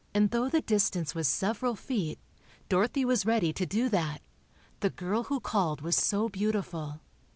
[0.15, 2.17] And though the distance was several feet,
[2.69, 7.01] Dorothy was ready to do that—the girl who called was so beautiful.